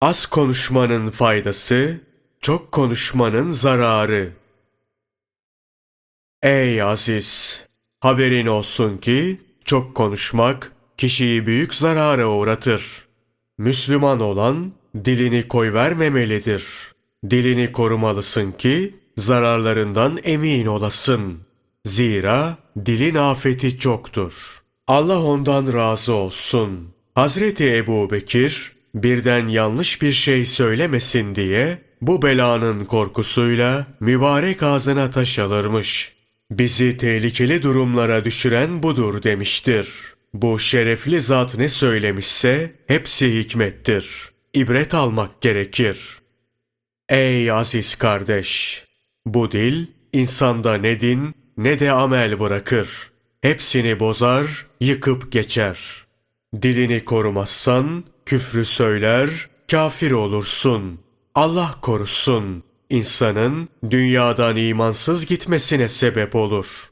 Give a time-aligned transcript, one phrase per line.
[0.00, 2.00] Az konuşmanın faydası,
[2.40, 4.32] çok konuşmanın zararı.
[6.42, 7.62] Ey aziz!
[8.00, 13.06] Haberin olsun ki çok konuşmak kişiyi büyük zarara uğratır.
[13.58, 14.72] Müslüman olan
[15.04, 16.64] dilini koyvermemelidir.
[17.30, 21.40] Dilini korumalısın ki zararlarından emin olasın.
[21.84, 24.62] Zira dilin afeti çoktur.
[24.86, 26.88] Allah ondan razı olsun.
[27.14, 35.38] Hazreti Ebu Bekir birden yanlış bir şey söylemesin diye bu belanın korkusuyla mübarek ağzına taş
[35.38, 36.12] alırmış.
[36.50, 39.88] Bizi tehlikeli durumlara düşüren budur demiştir.
[40.34, 44.30] Bu şerefli zat ne söylemişse hepsi hikmettir.
[44.54, 46.18] İbret almak gerekir.
[47.08, 48.84] Ey aziz kardeş!
[49.26, 53.10] Bu dil insanda ne din ne de amel bırakır.
[53.40, 56.05] Hepsini bozar, yıkıp geçer.
[56.54, 59.30] Dilini korumazsan küfrü söyler,
[59.70, 61.00] kafir olursun.
[61.34, 62.62] Allah korusun.
[62.90, 66.90] İnsanın dünyadan imansız gitmesine sebep olur.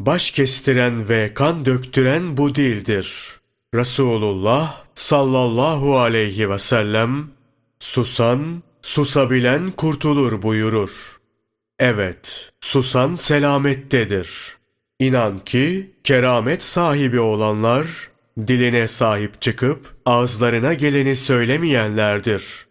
[0.00, 3.40] Baş kestiren ve kan döktüren bu dildir.
[3.74, 7.26] Resulullah sallallahu aleyhi ve sellem
[7.78, 11.20] susan, susabilen kurtulur buyurur.
[11.78, 14.56] Evet, susan selamettedir.
[14.98, 17.86] İnan ki keramet sahibi olanlar
[18.38, 22.66] diline sahip çıkıp ağızlarına geleni söylemeyenlerdir.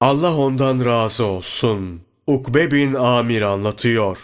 [0.00, 2.00] Allah ondan razı olsun.
[2.26, 4.18] Ukbe bin Amir anlatıyor.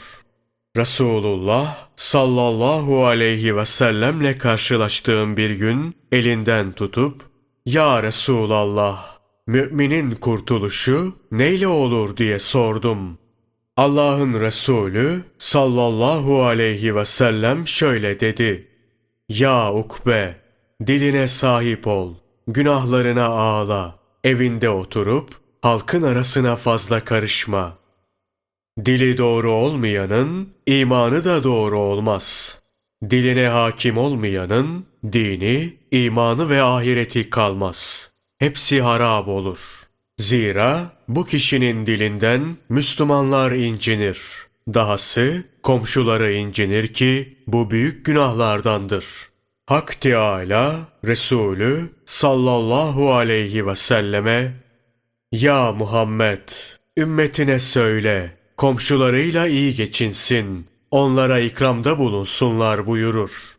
[0.77, 7.23] Resulullah sallallahu aleyhi ve sellemle karşılaştığım bir gün elinden tutup
[7.67, 13.19] Ya Resulallah müminin kurtuluşu neyle olur diye sordum.
[13.77, 18.69] Allah'ın Resulü sallallahu aleyhi ve sellem şöyle dedi.
[19.29, 20.44] Ya Ukbe
[20.86, 22.14] diline sahip ol,
[22.48, 25.30] günahlarına ağla, evinde oturup
[25.62, 27.78] halkın arasına fazla karışma.
[28.84, 32.58] Dili doğru olmayanın imanı da doğru olmaz.
[33.11, 38.11] Diline hakim olmayanın dini, imanı ve ahireti kalmaz.
[38.39, 39.89] Hepsi harap olur.
[40.18, 44.20] Zira bu kişinin dilinden Müslümanlar incinir.
[44.74, 49.33] Dahası komşuları incinir ki bu büyük günahlardandır.''
[49.67, 54.52] Hak Teâlâ Resulü sallallahu aleyhi ve selleme
[55.33, 56.48] Ya Muhammed
[56.98, 63.57] ümmetine söyle komşularıyla iyi geçinsin onlara ikramda bulunsunlar buyurur.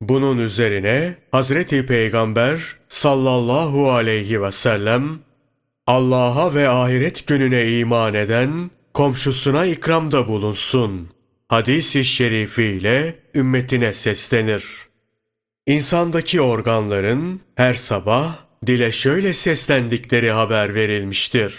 [0.00, 5.18] Bunun üzerine Hazreti Peygamber sallallahu aleyhi ve sellem
[5.86, 11.08] Allah'a ve ahiret gününe iman eden komşusuna ikramda bulunsun.
[11.48, 14.85] Hadis-i şerifiyle ümmetine seslenir.''
[15.66, 21.54] İnsandaki organların her sabah dile şöyle seslendikleri haber verilmiştir.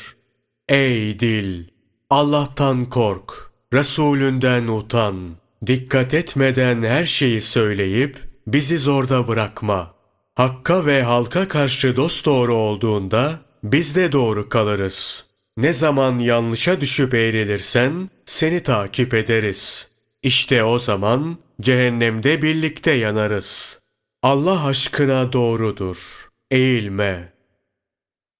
[0.69, 1.63] Ey dil!
[2.09, 5.35] Allah'tan kork, Resulünden utan,
[5.65, 9.93] dikkat etmeden her şeyi söyleyip bizi zorda bırakma.
[10.35, 15.25] Hakka ve halka karşı dost doğru olduğunda biz de doğru kalırız.
[15.57, 19.87] Ne zaman yanlışa düşüp eğrilirsen seni takip ederiz.
[20.23, 23.86] İşte o zaman cehennemde birlikte yanarız.''
[24.27, 26.29] Allah aşkına doğrudur.
[26.51, 27.33] Eğilme.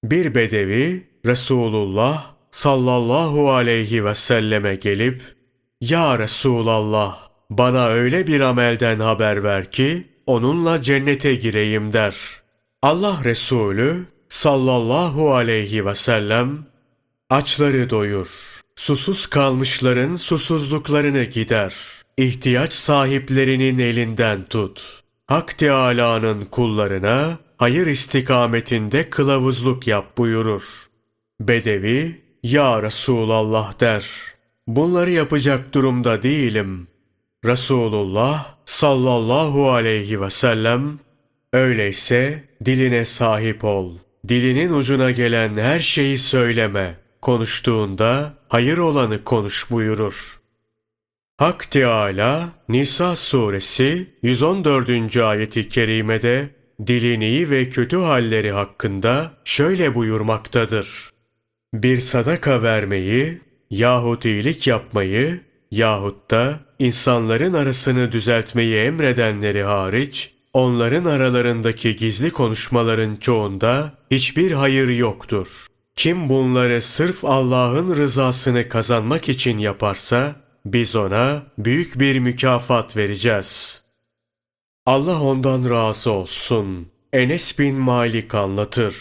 [0.04, 5.22] Bir bedevi Resulullah sallallahu aleyhi ve selleme gelip
[5.80, 7.18] Ya Resulallah
[7.50, 12.16] bana öyle bir amelden haber ver ki onunla cennete gireyim der.
[12.82, 16.66] Allah Resulü sallallahu aleyhi ve sellem
[17.30, 21.74] açları doyur, susuz kalmışların susuzluklarını gider,
[22.16, 30.88] ihtiyaç sahiplerinin elinden tut.'' Hak Teâlâ'nın kullarına hayır istikametinde kılavuzluk yap buyurur.
[31.40, 34.10] Bedevi, Ya Resulallah der.
[34.66, 36.88] Bunları yapacak durumda değilim.
[37.44, 40.98] Resulullah sallallahu aleyhi ve sellem,
[41.52, 43.98] öyleyse diline sahip ol.
[44.28, 46.98] Dilinin ucuna gelen her şeyi söyleme.
[47.22, 50.37] Konuştuğunda hayır olanı konuş buyurur.
[51.38, 55.16] Hak Teâlâ Nisa suresi 114.
[55.16, 56.50] ayeti kerimede
[56.86, 61.10] dilin iyi ve kötü halleri hakkında şöyle buyurmaktadır.
[61.74, 63.40] Bir sadaka vermeyi
[63.70, 65.40] yahut iyilik yapmayı
[65.70, 75.66] yahut da insanların arasını düzeltmeyi emredenleri hariç onların aralarındaki gizli konuşmaların çoğunda hiçbir hayır yoktur.
[75.96, 83.82] Kim bunları sırf Allah'ın rızasını kazanmak için yaparsa biz ona büyük bir mükafat vereceğiz.
[84.86, 86.88] Allah ondan razı olsun.
[87.12, 88.94] Enes bin Malik anlatır.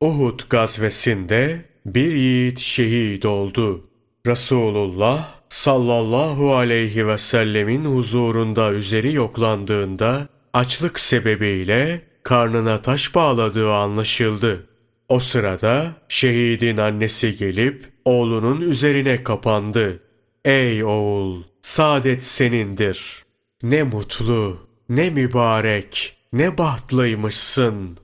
[0.00, 3.88] Uhud gazvesinde bir yiğit şehit oldu.
[4.26, 14.66] Resulullah sallallahu aleyhi ve sellemin huzurunda üzeri yoklandığında açlık sebebiyle karnına taş bağladığı anlaşıldı.
[15.08, 20.07] O sırada şehidin annesi gelip oğlunun üzerine kapandı.
[20.48, 23.24] Ey oğul, saadet senindir.
[23.62, 24.58] Ne mutlu,
[24.88, 27.98] ne mübarek, ne bahtlıymışsın.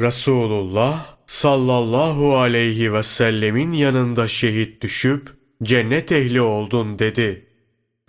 [0.00, 5.28] Resulullah sallallahu aleyhi ve sellemin yanında şehit düşüp
[5.62, 7.46] cennet ehli oldun dedi.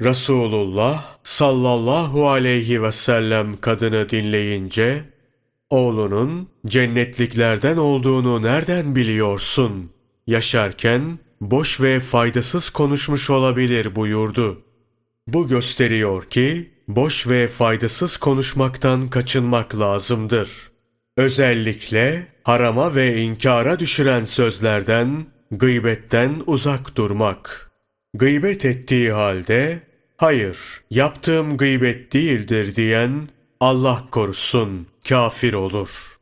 [0.01, 5.03] Resulullah sallallahu aleyhi ve sellem kadını dinleyince
[5.69, 9.91] oğlunun cennetliklerden olduğunu nereden biliyorsun?
[10.27, 14.61] Yaşarken boş ve faydasız konuşmuş olabilir buyurdu.
[15.27, 20.71] Bu gösteriyor ki boş ve faydasız konuşmaktan kaçınmak lazımdır.
[21.17, 27.71] Özellikle harama ve inkara düşüren sözlerden, gıybetten uzak durmak.
[28.13, 29.79] Gıybet ettiği halde,
[30.17, 30.57] hayır
[30.89, 33.29] yaptığım gıybet değildir diyen
[33.59, 36.20] Allah korusun kafir olur.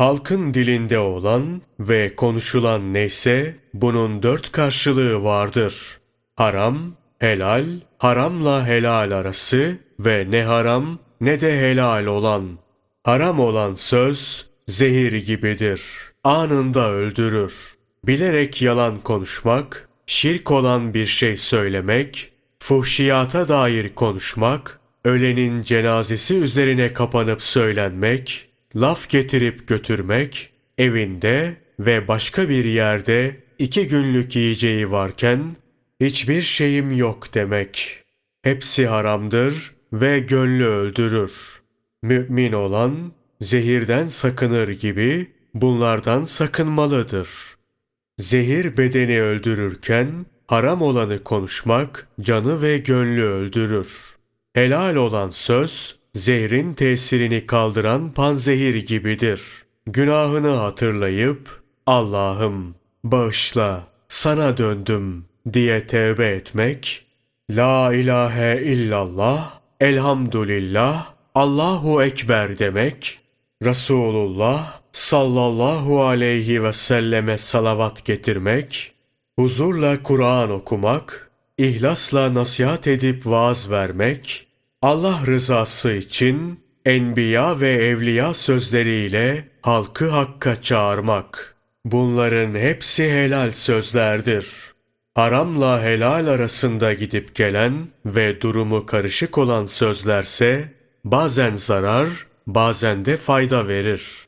[0.00, 5.98] Halkın dilinde olan ve konuşulan neyse bunun dört karşılığı vardır.
[6.36, 6.78] Haram,
[7.18, 7.64] helal,
[7.98, 12.58] haramla helal arası ve ne haram ne de helal olan.
[13.04, 15.82] Haram olan söz zehir gibidir.
[16.24, 17.74] Anında öldürür.
[18.06, 27.42] Bilerek yalan konuşmak, şirk olan bir şey söylemek, fuhşiyata dair konuşmak, ölenin cenazesi üzerine kapanıp
[27.42, 35.56] söylenmek, laf getirip götürmek, evinde ve başka bir yerde iki günlük yiyeceği varken
[36.00, 38.04] hiçbir şeyim yok demek.
[38.42, 41.62] Hepsi haramdır ve gönlü öldürür.
[42.02, 47.28] Mümin olan zehirden sakınır gibi bunlardan sakınmalıdır.
[48.18, 54.16] Zehir bedeni öldürürken haram olanı konuşmak canı ve gönlü öldürür.
[54.52, 59.40] Helal olan söz zehrin tesirini kaldıran panzehir gibidir.
[59.86, 62.74] Günahını hatırlayıp Allah'ım
[63.04, 67.06] bağışla sana döndüm diye tevbe etmek,
[67.50, 73.18] La ilahe illallah, elhamdülillah, Allahu Ekber demek,
[73.64, 78.92] Resulullah sallallahu aleyhi ve selleme salavat getirmek,
[79.38, 84.46] huzurla Kur'an okumak, ihlasla nasihat edip vaaz vermek,
[84.82, 91.56] Allah rızası için enbiya ve evliya sözleriyle halkı hakka çağırmak.
[91.84, 94.46] Bunların hepsi helal sözlerdir.
[95.14, 100.72] Haramla helal arasında gidip gelen ve durumu karışık olan sözlerse
[101.04, 102.08] bazen zarar,
[102.46, 104.26] bazen de fayda verir.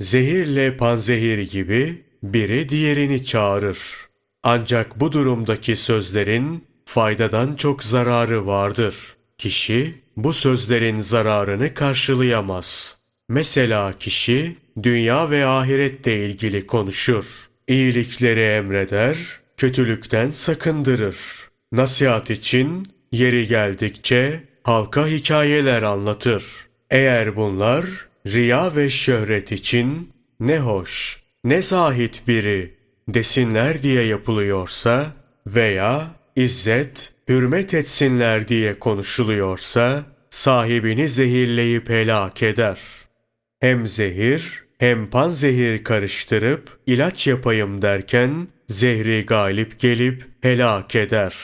[0.00, 3.78] Zehirle panzehir gibi biri diğerini çağırır.
[4.42, 8.94] Ancak bu durumdaki sözlerin faydadan çok zararı vardır.
[9.42, 12.96] Kişi bu sözlerin zararını karşılayamaz.
[13.28, 17.24] Mesela kişi dünya ve ahirette ilgili konuşur.
[17.68, 19.16] İyilikleri emreder,
[19.56, 21.16] kötülükten sakındırır.
[21.72, 26.44] Nasihat için yeri geldikçe halka hikayeler anlatır.
[26.90, 27.84] Eğer bunlar
[28.26, 32.74] riya ve şöhret için ne hoş, ne zahit biri
[33.08, 35.06] desinler diye yapılıyorsa
[35.46, 36.06] veya
[36.36, 42.80] izzet, hürmet etsinler diye konuşuluyorsa sahibini zehirleyip helak eder.
[43.60, 51.34] Hem zehir hem panzehir karıştırıp ilaç yapayım derken zehri galip gelip helak eder.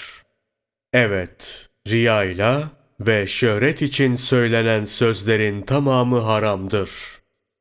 [0.92, 2.70] Evet, riyayla
[3.00, 6.90] ve şöhret için söylenen sözlerin tamamı haramdır.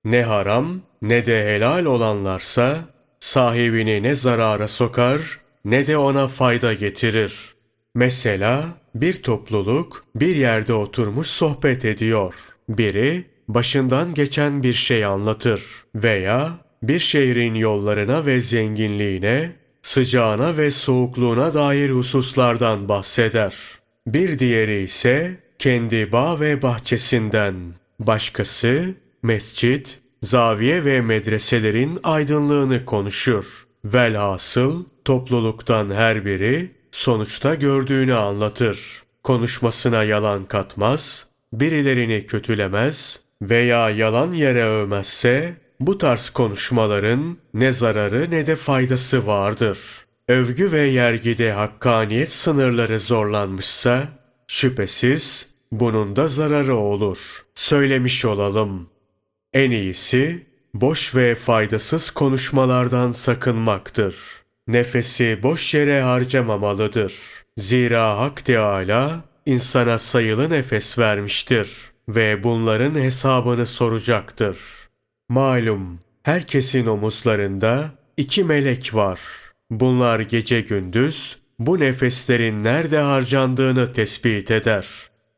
[0.06, 2.78] Ne haram ne de helal olanlarsa
[3.20, 7.57] sahibini ne zarara sokar ne de ona fayda getirir.
[7.98, 12.34] Mesela bir topluluk bir yerde oturmuş sohbet ediyor.
[12.70, 15.64] Biri başından geçen bir şey anlatır
[15.96, 16.52] veya
[16.84, 19.52] bir şehrin yollarına ve zenginliğine,
[19.82, 23.56] sıcağına ve soğukluğuna dair hususlardan bahseder.
[24.08, 27.56] Bir diğeri ise kendi bağ ve bahçesinden,
[28.00, 33.68] başkası mescit, zaviye ve medreselerin aydınlığını konuşur.
[33.86, 39.04] Velhasıl topluluktan her biri sonuçta gördüğünü anlatır.
[39.24, 48.48] Konuşmasına yalan katmaz, birilerini kötülemez veya yalan yere övmezse bu tarz konuşmaların ne zararı ne
[48.48, 49.80] de faydası vardır.
[50.28, 54.08] Övgü ve yergide hakkaniyet sınırları zorlanmışsa
[54.48, 57.46] şüphesiz bunun da zararı olur.
[57.56, 58.90] Söylemiş olalım.
[59.54, 64.16] En iyisi boş ve faydasız konuşmalardan sakınmaktır.
[64.68, 67.14] Nefesi boş yere harcamamalıdır.
[67.58, 71.72] Zira Hak Teâlâ insana sayılı nefes vermiştir
[72.10, 74.58] ve bunların hesabını soracaktır.
[75.30, 79.20] Malum herkesin omuzlarında iki melek var.
[79.70, 84.88] Bunlar gece gündüz bu nefeslerin nerede harcandığını tespit eder.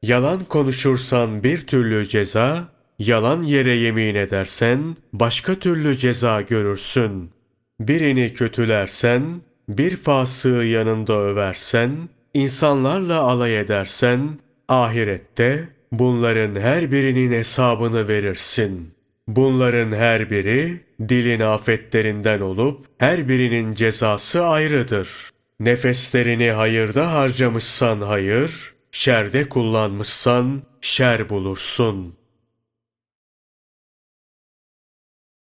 [0.02, 2.64] Yalan konuşursan bir türlü ceza,
[3.00, 7.32] yalan yere yemin edersen başka türlü ceza görürsün.
[7.80, 18.92] Birini kötülersen, bir fasığı yanında översen, insanlarla alay edersen, ahirette bunların her birinin hesabını verirsin.
[19.28, 25.10] Bunların her biri dilin afetlerinden olup her birinin cezası ayrıdır.
[25.60, 32.19] Nefeslerini hayırda harcamışsan hayır, şerde kullanmışsan şer bulursun.''